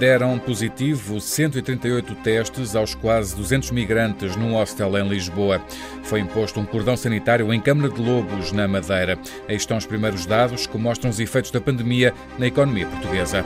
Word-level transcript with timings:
deram 0.00 0.38
positivo 0.38 1.20
138 1.20 2.14
testes 2.16 2.74
aos 2.74 2.94
quase 2.94 3.36
200 3.36 3.70
migrantes 3.70 4.34
num 4.34 4.54
hostel 4.54 4.96
em 4.96 5.06
Lisboa. 5.06 5.60
Foi 6.02 6.20
imposto 6.20 6.58
um 6.58 6.64
cordão 6.64 6.96
sanitário 6.96 7.52
em 7.52 7.60
Câmara 7.60 7.92
de 7.92 8.00
Lobos, 8.00 8.50
na 8.50 8.66
Madeira. 8.66 9.18
Aí 9.46 9.56
estão 9.56 9.76
os 9.76 9.84
primeiros 9.84 10.24
dados 10.24 10.66
que 10.66 10.78
mostram 10.78 11.10
os 11.10 11.20
efeitos 11.20 11.50
da 11.50 11.60
pandemia 11.60 12.14
na 12.38 12.46
economia 12.46 12.86
portuguesa. 12.86 13.44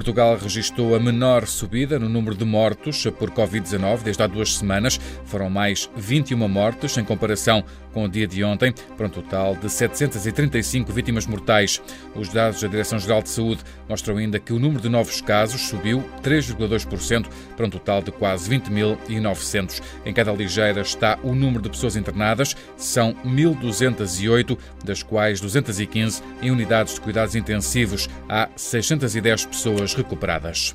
Portugal 0.00 0.38
registrou 0.38 0.94
a 0.94 0.98
menor 0.98 1.46
subida 1.46 1.98
no 1.98 2.08
número 2.08 2.34
de 2.34 2.42
mortos 2.42 3.06
por 3.18 3.30
Covid-19 3.30 4.02
desde 4.02 4.22
há 4.22 4.26
duas 4.26 4.56
semanas. 4.56 4.98
Foram 5.26 5.50
mais 5.50 5.90
21 5.94 6.48
mortes 6.48 6.96
em 6.96 7.04
comparação 7.04 7.62
com 7.92 8.04
o 8.04 8.08
dia 8.08 8.26
de 8.26 8.42
ontem, 8.44 8.72
para 8.96 9.06
um 9.06 9.10
total 9.10 9.56
de 9.56 9.68
735 9.68 10.92
vítimas 10.92 11.26
mortais. 11.26 11.82
Os 12.14 12.28
dados 12.28 12.60
da 12.60 12.68
Direção-Geral 12.68 13.22
de 13.22 13.28
Saúde 13.28 13.62
mostram 13.88 14.16
ainda 14.16 14.38
que 14.38 14.52
o 14.52 14.58
número 14.58 14.80
de 14.80 14.88
novos 14.88 15.20
casos 15.20 15.62
subiu 15.62 16.04
3,2% 16.22 17.26
para 17.56 17.66
um 17.66 17.70
total 17.70 18.02
de 18.02 18.12
quase 18.12 18.48
20.900. 18.48 19.82
Em 20.06 20.14
cada 20.14 20.32
ligeira 20.32 20.80
está 20.80 21.18
o 21.22 21.34
número 21.34 21.62
de 21.62 21.70
pessoas 21.70 21.96
internadas, 21.96 22.56
são 22.76 23.14
1.208, 23.24 24.56
das 24.84 25.02
quais 25.02 25.40
215 25.40 26.22
em 26.40 26.50
unidades 26.50 26.94
de 26.94 27.00
cuidados 27.00 27.34
intensivos. 27.34 28.08
Há 28.28 28.48
610 28.56 29.46
pessoas 29.46 29.89
pessoas 29.90 29.94
recuperadas. 29.94 30.74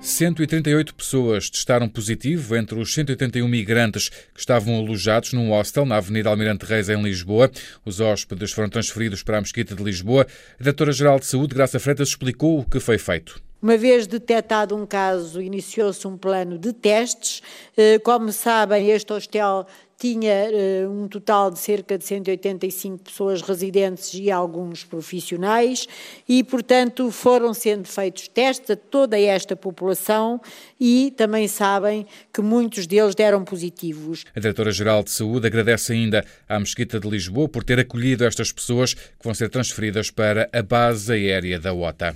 138 0.00 0.94
pessoas 0.94 1.50
testaram 1.50 1.88
positivo 1.88 2.56
entre 2.56 2.78
os 2.78 2.94
181 2.94 3.46
migrantes 3.46 4.08
que 4.08 4.40
estavam 4.40 4.78
alojados 4.78 5.32
num 5.34 5.50
hostel 5.50 5.84
na 5.84 5.96
Avenida 5.96 6.30
Almirante 6.30 6.64
Reis, 6.64 6.88
em 6.88 7.02
Lisboa. 7.02 7.50
Os 7.84 8.00
hóspedes 8.00 8.52
foram 8.52 8.70
transferidos 8.70 9.22
para 9.22 9.38
a 9.38 9.40
Mesquita 9.40 9.74
de 9.74 9.82
Lisboa. 9.82 10.26
A 10.58 10.62
Diretora-Geral 10.62 11.18
de 11.18 11.26
Saúde, 11.26 11.54
Graça 11.54 11.78
Freitas, 11.78 12.08
explicou 12.08 12.60
o 12.60 12.64
que 12.64 12.80
foi 12.80 12.98
feito. 12.98 13.42
Uma 13.60 13.76
vez 13.76 14.06
detectado 14.06 14.76
um 14.76 14.86
caso, 14.86 15.40
iniciou-se 15.40 16.06
um 16.06 16.16
plano 16.16 16.58
de 16.58 16.72
testes. 16.72 17.42
Eh, 17.76 17.98
como 17.98 18.30
sabem, 18.30 18.90
este 18.90 19.12
hostel 19.12 19.66
tinha 19.98 20.50
uh, 20.50 20.90
um 20.90 21.08
total 21.08 21.50
de 21.50 21.58
cerca 21.58 21.96
de 21.96 22.04
185 22.04 23.04
pessoas 23.04 23.40
residentes 23.40 24.12
e 24.14 24.30
alguns 24.30 24.84
profissionais, 24.84 25.86
e, 26.28 26.44
portanto, 26.44 27.10
foram 27.10 27.54
sendo 27.54 27.88
feitos 27.88 28.28
testes 28.28 28.70
a 28.70 28.76
toda 28.76 29.18
esta 29.18 29.56
população 29.56 30.40
e 30.78 31.12
também 31.16 31.48
sabem 31.48 32.06
que 32.32 32.42
muitos 32.42 32.86
deles 32.86 33.14
deram 33.14 33.44
positivos. 33.44 34.24
A 34.34 34.40
Diretora-Geral 34.40 35.02
de 35.02 35.10
Saúde 35.10 35.46
agradece 35.46 35.92
ainda 35.92 36.24
à 36.48 36.58
Mesquita 36.58 37.00
de 37.00 37.08
Lisboa 37.08 37.48
por 37.48 37.64
ter 37.64 37.78
acolhido 37.80 38.24
estas 38.24 38.52
pessoas 38.52 38.94
que 38.94 39.24
vão 39.24 39.34
ser 39.34 39.48
transferidas 39.48 40.10
para 40.10 40.48
a 40.52 40.62
base 40.62 41.12
aérea 41.12 41.58
da 41.58 41.72
OTA. 41.72 42.14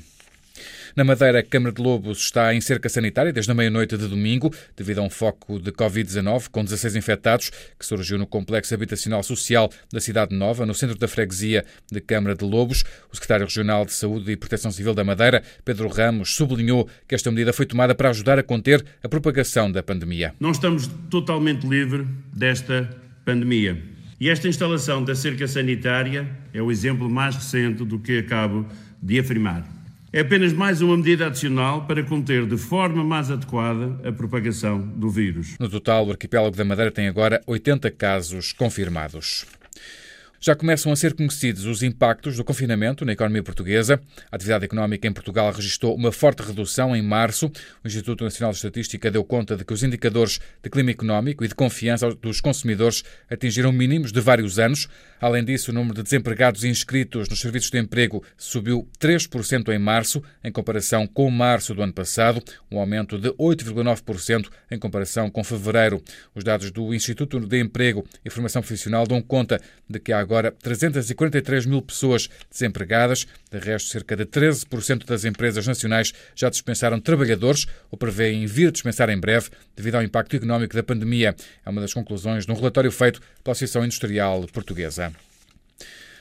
Na 0.97 1.05
Madeira, 1.05 1.39
a 1.39 1.43
Câmara 1.43 1.73
de 1.73 1.81
Lobos 1.81 2.19
está 2.19 2.53
em 2.53 2.61
cerca 2.61 2.89
sanitária 2.89 3.33
desde 3.33 3.51
a 3.53 3.55
meia-noite 3.55 3.97
de 3.97 4.09
domingo, 4.09 4.53
devido 4.77 4.99
a 4.99 5.03
um 5.03 5.11
foco 5.11 5.61
de 5.61 5.71
Covid-19 5.71 6.49
com 6.51 6.65
16 6.65 6.97
infectados 6.97 7.51
que 7.79 7.87
surgiu 7.87 8.19
no 8.19 8.27
complexo 8.27 8.75
habitacional 8.75 9.23
social 9.23 9.71
da 9.93 10.01
Cidade 10.01 10.35
Nova, 10.35 10.67
no 10.67 10.75
centro 10.75 10.99
da 10.99 11.07
freguesia 11.07 11.65
de 11.91 12.01
Câmara 12.01 12.35
de 12.35 12.45
Lobos. 12.45 12.85
O 13.11 13.15
secretário 13.15 13.47
regional 13.47 13.85
de 13.85 13.93
Saúde 13.93 14.33
e 14.33 14.37
Proteção 14.37 14.73
Civil 14.73 14.93
da 14.93 15.05
Madeira, 15.05 15.43
Pedro 15.65 15.89
Ramos, 15.89 16.35
sublinhou 16.35 16.89
que 17.07 17.15
esta 17.15 17.31
medida 17.31 17.53
foi 17.53 17.67
tomada 17.67 17.95
para 17.95 18.11
ajudar 18.11 18.39
a 18.39 18.43
conter 18.43 18.85
a 19.03 19.09
propagação 19.09 19.71
da 19.71 19.83
pandemia. 19.83 20.35
Não 20.41 20.51
estamos 20.51 20.89
totalmente 21.09 21.67
livres 21.67 22.07
desta 22.33 22.91
pandemia. 23.25 23.81
E 24.21 24.29
esta 24.29 24.49
instalação 24.49 25.03
da 25.05 25.15
cerca 25.15 25.47
sanitária 25.47 26.29
é 26.53 26.61
o 26.61 26.71
exemplo 26.71 27.09
mais 27.09 27.37
recente 27.37 27.85
do 27.85 27.99
que 27.99 28.19
acabo 28.19 28.67
de 29.01 29.19
afirmar. 29.19 29.80
É 30.13 30.23
apenas 30.23 30.53
mais 30.53 30.83
uma 30.83 30.97
medida 30.97 31.29
adicional 31.29 31.87
para 31.87 32.03
conter 32.03 32.45
de 32.45 32.57
forma 32.57 33.05
mais 33.05 33.31
adequada 33.31 33.97
a 34.05 34.11
propagação 34.11 34.81
do 34.81 35.09
vírus. 35.09 35.55
No 35.61 35.69
total, 35.69 36.09
o 36.09 36.11
arquipélago 36.11 36.57
da 36.57 36.65
Madeira 36.65 36.91
tem 36.91 37.07
agora 37.07 37.41
80 37.47 37.89
casos 37.93 38.53
confirmados. 38.53 39.47
Já 40.43 40.57
começam 40.57 40.91
a 40.91 40.97
ser 40.97 41.13
conhecidos 41.13 41.67
os 41.67 41.83
impactos 41.83 42.39
do 42.39 42.43
confinamento 42.43 43.05
na 43.05 43.13
economia 43.13 43.43
portuguesa. 43.43 44.01
A 44.33 44.37
atividade 44.37 44.65
económica 44.65 45.07
em 45.07 45.13
Portugal 45.13 45.53
registrou 45.53 45.95
uma 45.95 46.11
forte 46.11 46.43
redução 46.43 46.97
em 46.97 47.03
março. 47.03 47.53
O 47.85 47.87
Instituto 47.87 48.25
Nacional 48.25 48.51
de 48.51 48.57
Estatística 48.57 49.11
deu 49.11 49.23
conta 49.23 49.55
de 49.55 49.67
que 49.67 49.75
os 49.75 49.83
indicadores 49.83 50.41
de 50.63 50.71
clima 50.71 50.93
económico 50.93 51.45
e 51.45 51.49
de 51.49 51.55
confiança 51.55 52.15
dos 52.15 52.41
consumidores 52.41 53.05
atingiram 53.31 53.71
mínimos 53.71 54.13
de 54.13 54.21
vários 54.23 54.59
anos. 54.59 54.89
Além 55.21 55.45
disso, 55.45 55.73
o 55.73 55.75
número 55.75 55.97
de 55.97 56.05
desempregados 56.05 56.65
inscritos 56.65 57.29
nos 57.29 57.39
serviços 57.39 57.71
de 57.71 57.79
emprego 57.79 58.25
subiu 58.39 58.89
3% 58.99 59.69
em 59.69 59.79
março, 59.79 60.23
em 60.43 60.51
comparação 60.51 61.07
com 61.07 61.31
março 61.31 61.75
do 61.75 61.83
ano 61.83 61.93
passado, 61.93 62.43
um 62.71 62.79
aumento 62.79 63.19
de 63.19 63.29
8,9% 63.33 64.49
em 64.71 64.79
comparação 64.79 65.29
com 65.29 65.45
fevereiro. 65.45 66.03
Os 66.35 66.43
dados 66.43 66.71
do 66.71 66.95
Instituto 66.95 67.39
de 67.41 67.61
Emprego 67.61 68.07
e 68.25 68.31
Formação 68.31 68.63
Profissional 68.63 69.07
dão 69.07 69.21
conta 69.21 69.61
de 69.87 70.01
que 70.01 70.15
há 70.15 70.30
agora 70.31 70.53
343 70.53 71.67
mil 71.67 71.83
pessoas 71.83 72.31
desempregadas. 72.49 73.27
De 73.51 73.59
resto, 73.59 73.89
cerca 73.89 74.15
de 74.17 74.25
13% 74.25 75.05
das 75.05 75.25
empresas 75.25 75.67
nacionais 75.67 76.13
já 76.37 76.49
dispensaram 76.49 77.01
trabalhadores 77.01 77.67
ou 77.91 77.99
prevêem 77.99 78.47
vir 78.47 78.71
dispensar 78.71 79.11
em 79.11 79.19
breve 79.19 79.51
devido 79.75 79.97
ao 79.97 80.03
impacto 80.03 80.37
económico 80.37 80.75
da 80.75 80.85
pandemia. 80.85 81.35
É 81.67 81.69
uma 81.69 81.81
das 81.81 81.93
conclusões 81.93 82.47
de 82.47 82.53
um 82.53 82.55
relatório 82.55 82.93
feito 82.93 83.21
pela 83.43 83.53
Associação 83.53 83.85
Industrial 83.85 84.47
Portuguesa. 84.53 85.13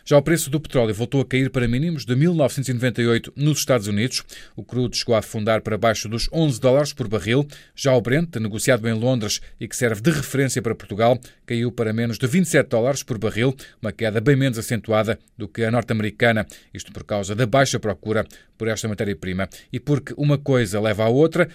Já 0.06 0.18
o 0.18 0.22
preço 0.22 0.50
do 0.50 0.60
petróleo 0.60 0.94
voltou 0.94 1.22
a 1.22 1.26
cair 1.26 1.50
para 1.50 1.68
mínimos 1.68 2.06
de 2.06 2.16
1998 2.16 3.34
nos 3.36 3.60
Estados 3.60 3.88
Unidos. 3.88 4.24
O 4.56 4.64
crudo 4.64 4.96
chegou 4.96 5.16
a 5.16 5.20
afundar 5.20 5.62
para 5.62 5.78
baixo 5.78 6.10
dos 6.10 6.30
11 6.32 6.60
dólares 6.60 6.94
por 6.94 7.08
barril. 7.08 7.48
Já 7.76 7.94
o 7.94 8.02
Brent, 8.02 8.36
negociado 8.38 8.88
em 8.88 8.94
Londres 8.94 9.42
e 9.60 9.68
que 9.68 9.76
serve 9.76 10.02
de 10.02 10.12
referência 10.12 10.62
para 10.62 10.76
Portugal, 10.76 11.20
caiu 11.46 11.72
para 11.72 11.94
menos 11.94 12.18
de 12.18 12.28
27 12.28 12.70
dólares 12.70 13.04
por 13.04 13.18
barril, 13.18 13.56
uma 13.82 13.92
queda 13.92 14.22
bem 14.22 14.36
menos 14.36 14.58
acentuada 14.58 15.20
do 15.38 15.48
que 15.48 15.64
a 15.64 15.72
norte-americana, 15.72 16.46
isto 16.74 16.92
por 16.92 17.04
causa 17.04 17.36
da 17.36 17.46
baixa 17.46 17.80
procura 17.80 18.26
por 18.58 18.68
esta 18.68 18.88
matéria-prima. 18.88 19.50
E 19.72 19.80
porque 19.80 20.14
uma 20.18 20.38
coisa 20.38 20.82
leva 20.82 21.06
à 21.06 21.08
outra, 21.08 21.48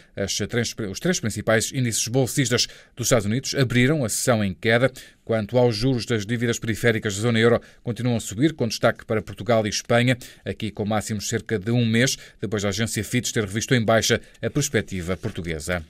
três, 0.49 0.75
os 0.91 0.99
três 0.99 1.21
principais 1.21 1.71
índices 1.71 2.09
bolsistas 2.09 2.67
dos 2.97 3.07
Estados 3.07 3.27
Unidos 3.27 3.55
abriram 3.55 4.05
a 4.05 4.09
sessão 4.09 4.43
em 4.43 4.55
queda. 4.55 4.91
Quanto 5.25 5.57
aos 5.57 5.75
juros 5.75 6.05
das 6.05 6.27
dívidas 6.27 6.59
periféricas 6.59 7.17
da 7.17 7.23
zona 7.23 7.39
euro, 7.39 7.59
continuam 7.83 8.19
a 8.19 8.21
subir, 8.21 8.53
com 8.53 8.69
destaque 8.69 9.07
para 9.07 9.23
Portugal 9.23 9.65
e 9.67 9.71
Espanha, 9.71 10.19
aqui 10.45 10.71
com 10.71 10.85
máximos 10.85 11.29
cerca 11.29 11.59
de 11.59 11.71
um 11.71 11.87
mês, 11.87 12.19
depois 12.39 12.63
da 12.63 12.69
agência 12.69 13.03
Fitch 13.03 13.33
ter 13.33 13.45
revisto 13.45 13.75
em 13.75 13.83
baixa 13.83 14.21
a 14.43 14.51
perspectiva 14.51 15.17
portuguesa. 15.17 15.83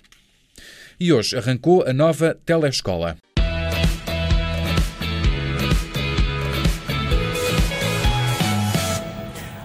E 1.00 1.12
hoje 1.12 1.36
arrancou 1.36 1.84
a 1.84 1.92
nova 1.92 2.38
telescola. 2.46 3.16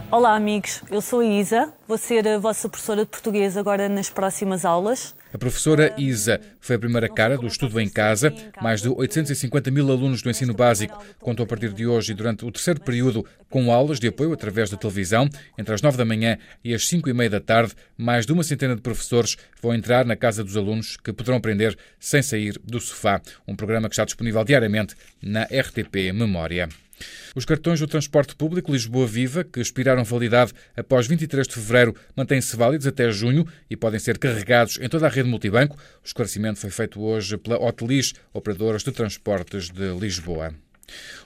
Olá, 0.10 0.36
amigos. 0.36 0.82
Eu 0.90 1.02
sou 1.02 1.20
a 1.20 1.26
Isa, 1.26 1.72
vou 1.88 2.00
ser 2.00 2.28
a 2.28 2.40
vossa 2.40 2.68
professora 2.68 3.06
de 3.06 3.12
português 3.12 3.56
agora 3.56 3.88
nas 3.88 4.10
próximas 4.10 4.66
aulas. 4.66 5.14
A 5.32 5.38
professora 5.38 5.94
Isa 5.96 6.42
foi 6.60 6.76
a 6.76 6.80
primeira 6.80 7.08
cara 7.08 7.38
do 7.38 7.46
estudo 7.46 7.80
em 7.80 7.88
casa. 7.88 8.34
Mais 8.62 8.82
de 8.82 8.90
850 8.90 9.70
mil 9.70 9.92
alunos 9.92 10.24
do 10.24 10.30
ensino 10.30 10.56
básico 10.56 11.04
contam 11.20 11.44
a 11.44 11.48
partir 11.48 11.72
de 11.72 11.86
hoje 11.86 12.12
e 12.12 12.16
durante 12.16 12.44
o 12.46 12.52
terceiro 12.52 12.82
período 12.82 13.24
com 13.48 13.72
aulas 13.72 14.00
de 14.00 14.08
apoio 14.08 14.34
através 14.34 14.72
da 14.72 14.78
televisão. 14.78 15.30
Entre 15.56 15.74
as 15.74 15.84
9 15.84 15.98
da 15.98 16.06
manhã 16.06 16.38
e 16.64 16.74
as 16.74 16.88
5 16.88 17.10
e 17.10 17.14
meia 17.14 17.30
da 17.30 17.40
tarde, 17.40 17.74
mais 17.96 18.26
de 18.26 18.34
uma 18.34 18.44
centena 18.44 18.76
de 18.76 18.82
professores 18.82 19.38
vão 19.62 19.74
entrar 19.74 20.04
na 20.04 20.16
casa 20.16 20.44
dos 20.44 20.58
alunos 20.58 20.98
que 20.98 21.14
poderão 21.14 21.38
aprender 21.38 21.78
sem 22.00 22.24
sair 22.24 22.60
do 22.64 22.80
sofá. 22.80 23.22
Um 23.48 23.56
programa 23.56 23.88
que 23.88 23.94
está 23.94 24.06
disponível 24.06 24.44
diariamente 24.44 24.96
na 25.22 25.44
RTP 25.44 26.12
Memória. 26.12 26.70
Os 27.36 27.46
cartões 27.46 27.80
do 27.80 27.88
transporte 27.88 28.36
público 28.36 28.72
Lisboa 28.72 29.08
Viva, 29.08 29.44
que 29.44 29.60
expiraram 29.60 30.04
validade 30.04 30.54
após 30.76 31.08
23 31.08 31.48
de 31.48 31.54
fevereiro, 31.54 31.96
mantêm-se 32.16 32.56
válidos 32.56 32.88
até 32.88 33.12
junho 33.12 33.48
e 33.70 33.76
podem 33.76 34.00
ser 34.00 34.18
carregados 34.18 34.78
em 34.82 34.90
toda 34.90 35.06
a 35.06 35.10
rede 35.10 35.30
multibanco. 35.30 35.76
O 35.76 36.08
esclarecimento 36.08 36.60
foi 36.60 36.70
feito 36.70 37.02
hoje 37.02 37.38
pela 37.38 37.62
Hotelis, 37.62 38.14
operadoras 38.34 38.84
de 38.84 38.92
transportes 38.92 39.70
de 39.70 39.94
Lisboa. 40.00 40.54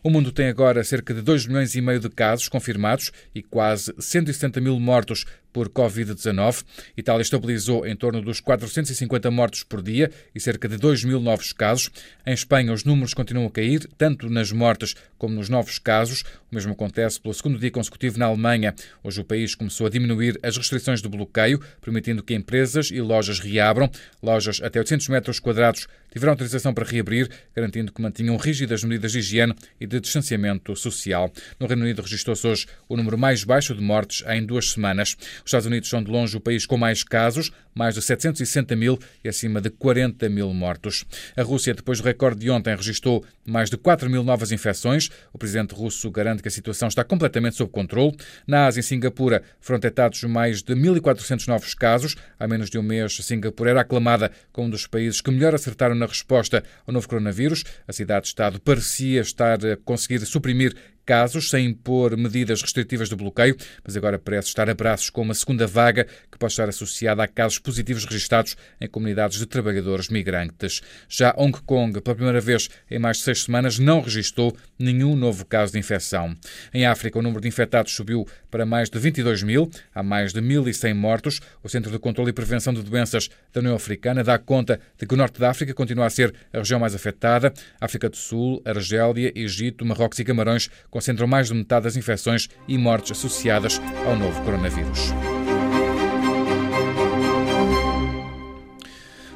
O 0.03 0.09
mundo 0.09 0.31
tem 0.31 0.47
agora 0.47 0.83
cerca 0.83 1.13
de 1.13 1.21
2 1.21 1.47
milhões 1.47 1.75
e 1.75 1.81
meio 1.81 1.99
de 1.99 2.09
casos 2.09 2.49
confirmados 2.49 3.11
e 3.33 3.41
quase 3.41 3.93
170 3.97 4.59
mil 4.59 4.79
mortos 4.79 5.25
por 5.53 5.69
Covid-19. 5.69 6.65
Itália 6.97 7.21
estabilizou 7.21 7.85
em 7.85 7.95
torno 7.95 8.21
dos 8.21 8.41
450 8.41 9.31
mortos 9.31 9.63
por 9.63 9.81
dia 9.81 10.11
e 10.33 10.39
cerca 10.39 10.67
de 10.67 10.75
2 10.77 11.05
mil 11.05 11.21
novos 11.21 11.53
casos. 11.53 11.91
Em 12.25 12.33
Espanha, 12.33 12.73
os 12.73 12.83
números 12.83 13.13
continuam 13.13 13.47
a 13.47 13.51
cair, 13.51 13.87
tanto 13.97 14.29
nas 14.29 14.51
mortes 14.51 14.95
como 15.17 15.35
nos 15.35 15.47
novos 15.47 15.77
casos. 15.79 16.23
O 16.51 16.55
mesmo 16.55 16.73
acontece 16.73 17.21
pelo 17.21 17.33
segundo 17.33 17.59
dia 17.59 17.71
consecutivo 17.71 18.19
na 18.19 18.25
Alemanha. 18.25 18.73
Hoje 19.03 19.21
o 19.21 19.23
país 19.23 19.55
começou 19.55 19.87
a 19.87 19.89
diminuir 19.89 20.39
as 20.43 20.57
restrições 20.57 21.01
de 21.01 21.07
bloqueio, 21.07 21.61
permitindo 21.79 22.23
que 22.23 22.33
empresas 22.33 22.89
e 22.91 22.99
lojas 22.99 23.39
reabram. 23.39 23.89
Lojas 24.21 24.59
até 24.61 24.79
800 24.79 25.07
metros 25.09 25.39
quadrados 25.39 25.87
tiveram 26.11 26.33
autorização 26.33 26.73
para 26.73 26.85
reabrir, 26.85 27.29
garantindo 27.55 27.91
que 27.91 28.01
mantinham 28.01 28.37
rígidas 28.37 28.83
medidas 28.83 29.11
de 29.11 29.19
higiene 29.19 29.55
e 29.79 29.87
de 29.87 29.99
distanciamento 29.99 30.75
social. 30.75 31.31
No 31.59 31.67
Reino 31.67 31.83
Unido 31.83 32.01
registrou-se 32.01 32.45
hoje 32.45 32.67
o 32.87 32.95
número 32.95 33.17
mais 33.17 33.43
baixo 33.43 33.73
de 33.73 33.81
mortes 33.81 34.23
em 34.27 34.45
duas 34.45 34.71
semanas. 34.71 35.17
Os 35.43 35.49
Estados 35.49 35.67
Unidos 35.67 35.89
são 35.89 36.01
de 36.01 36.09
longe 36.09 36.37
o 36.37 36.39
país 36.39 36.65
com 36.65 36.77
mais 36.77 37.03
casos, 37.03 37.51
mais 37.75 37.95
de 37.95 38.01
760 38.01 38.75
mil 38.75 38.97
e 39.23 39.29
acima 39.29 39.59
de 39.59 39.69
40 39.69 40.29
mil 40.29 40.53
mortos. 40.53 41.03
A 41.35 41.43
Rússia, 41.43 41.73
depois 41.73 41.99
do 41.99 42.05
recorde 42.05 42.39
de 42.39 42.49
ontem, 42.49 42.75
registrou 42.75 43.23
mais 43.45 43.69
de 43.69 43.77
4 43.77 44.09
mil 44.09 44.23
novas 44.23 44.51
infecções. 44.51 45.09
O 45.33 45.37
presidente 45.37 45.73
russo 45.73 46.09
garante 46.09 46.41
que 46.41 46.47
a 46.47 46.51
situação 46.51 46.87
está 46.87 47.03
completamente 47.03 47.55
sob 47.55 47.71
controle. 47.71 48.15
Na 48.47 48.67
Ásia, 48.67 48.79
em 48.79 48.83
Singapura, 48.83 49.43
foram 49.59 49.79
detectados 49.79 50.23
mais 50.23 50.61
de 50.63 50.73
1.400 50.73 51.47
novos 51.47 51.73
casos. 51.73 52.15
Há 52.39 52.47
menos 52.47 52.69
de 52.69 52.77
um 52.77 52.83
mês, 52.83 53.17
Singapura 53.17 53.71
era 53.71 53.81
aclamada 53.81 54.31
como 54.51 54.67
um 54.67 54.69
dos 54.69 54.87
países 54.87 55.19
que 55.21 55.31
melhor 55.31 55.53
acertaram 55.53 55.95
na 55.95 56.05
resposta 56.05 56.63
ao 56.87 56.93
novo 56.93 57.07
coronavírus. 57.07 57.63
A 57.87 57.91
cidade-estado 57.91 58.61
parecia 58.61 59.21
estar 59.21 59.65
a 59.65 59.77
conseguir 59.77 60.19
suprimir 60.25 60.75
casos, 61.05 61.49
sem 61.49 61.67
impor 61.67 62.15
medidas 62.17 62.61
restritivas 62.61 63.09
de 63.09 63.15
bloqueio, 63.15 63.55
mas 63.83 63.95
agora 63.95 64.17
parece 64.17 64.47
estar 64.47 64.69
a 64.69 64.73
braços 64.73 65.09
com 65.09 65.21
uma 65.21 65.33
segunda 65.33 65.67
vaga 65.67 66.05
que 66.31 66.37
pode 66.37 66.53
estar 66.53 66.69
associada 66.69 67.23
a 67.23 67.27
casos 67.27 67.59
positivos 67.59 68.05
registados 68.05 68.55
em 68.79 68.87
comunidades 68.87 69.37
de 69.37 69.45
trabalhadores 69.45 70.09
migrantes. 70.09 70.81
Já 71.07 71.33
Hong 71.37 71.57
Kong, 71.65 71.99
pela 72.01 72.15
primeira 72.15 72.41
vez 72.41 72.69
em 72.89 72.99
mais 72.99 73.17
de 73.17 73.23
seis 73.23 73.43
semanas, 73.43 73.79
não 73.79 74.01
registrou 74.01 74.55
nenhum 74.77 75.15
novo 75.15 75.45
caso 75.45 75.73
de 75.73 75.79
infecção. 75.79 76.35
Em 76.73 76.85
África, 76.85 77.19
o 77.19 77.21
número 77.21 77.41
de 77.41 77.47
infectados 77.47 77.93
subiu 77.93 78.27
para 78.49 78.65
mais 78.65 78.89
de 78.89 78.99
22 78.99 79.43
mil, 79.43 79.69
há 79.93 80.03
mais 80.03 80.33
de 80.33 80.41
1.100 80.41 80.93
mortos. 80.93 81.39
O 81.63 81.69
Centro 81.69 81.91
de 81.91 81.99
Controlo 81.99 82.29
e 82.29 82.33
Prevenção 82.33 82.73
de 82.73 82.81
Doenças 82.81 83.29
da 83.51 83.59
União 83.61 83.75
Africana 83.75 84.23
dá 84.23 84.37
conta 84.37 84.79
de 84.97 85.05
que 85.05 85.13
o 85.13 85.17
norte 85.17 85.39
da 85.39 85.49
África 85.49 85.73
continua 85.73 86.05
a 86.05 86.09
ser 86.09 86.33
a 86.51 86.59
região 86.59 86.79
mais 86.79 86.95
afetada. 86.95 87.53
África 87.79 88.09
do 88.09 88.15
Sul, 88.15 88.61
Argélia, 88.65 89.31
Egito, 89.35 89.85
Marrocos 89.85 90.19
e 90.19 90.23
Camarões 90.23 90.69
concentram 90.93 91.25
mais 91.25 91.47
de 91.47 91.55
metade 91.55 91.85
das 91.85 91.97
infecções 91.97 92.47
e 92.67 92.77
mortes 92.77 93.17
associadas 93.17 93.81
ao 94.05 94.15
novo 94.15 94.39
coronavírus. 94.43 95.11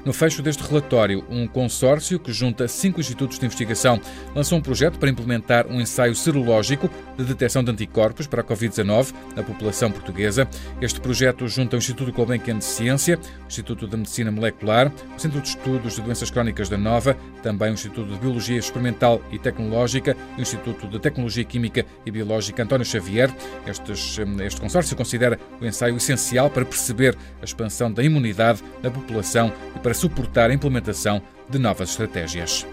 No 0.07 0.13
fecho 0.13 0.42
deste 0.42 0.63
relatório, 0.63 1.25
um 1.30 1.45
consórcio 1.45 2.18
que 2.18 2.31
junta 2.31 2.65
cinco 2.69 3.01
institutos 3.01 3.38
de 3.38 3.45
investigação 3.45 4.00
lançou 4.33 4.57
um 4.57 4.62
projeto 4.62 4.98
para 4.98 5.09
implementar 5.09 5.68
um 5.68 5.81
ensaio 5.81 6.15
serológico 6.15 6.89
de 7.18 7.25
detecção 7.25 7.62
de 7.62 7.71
anticorpos 7.71 8.25
para 8.25 8.39
a 8.39 8.44
Covid-19 8.45 9.13
na 9.36 9.44
população 9.44 9.92
portuguesa. 9.92 10.48
Este 10.81 11.01
projeto 11.01 11.45
junta 11.50 11.75
o 11.75 11.80
Instituto 11.80 12.13
Gulbenkian 12.13 12.57
de 12.57 12.63
Ciência, 12.63 13.19
o 13.44 13.48
Instituto 13.48 13.86
de 13.86 13.98
Medicina 13.98 14.31
Molecular, 14.31 14.89
o 15.13 15.19
Centro 15.19 15.42
de 15.42 15.50
Estudos 15.50 15.95
de 15.95 16.01
Doenças 16.01 16.31
Crónicas 16.31 16.69
da 16.69 16.77
Nova, 16.77 17.18
também 17.44 17.71
o 17.71 17.74
Instituto 17.74 18.09
de 18.09 18.18
Biologia 18.18 18.57
Experimental 18.57 19.21
e 19.30 19.38
Tecnológica 19.38 20.15
e 20.38 20.39
o 20.39 20.42
Instituto 20.42 20.88
de 20.88 21.00
Tecnologia 21.00 21.44
Química 21.44 21.86
e 22.06 22.12
Biológica 22.12 22.63
António 22.63 22.86
Xavier. 22.86 23.30
Estes, 23.65 24.18
este 24.42 24.62
consórcio 24.62 24.95
considera 24.95 25.38
o 25.59 25.65
ensaio 25.65 25.98
essencial 25.98 26.50
para 26.50 26.63
perceber 26.63 27.18
a 27.42 27.44
expansão 27.44 27.92
da 27.92 28.01
imunidade 28.01 28.63
na 28.81 28.89
população 28.89 29.51
e 29.75 29.80
para 29.80 29.96
suportar 29.97 30.49
a 30.49 30.53
implementação 30.53 31.21
de 31.49 31.57
novas 31.59 31.89
estratégias. 31.89 32.65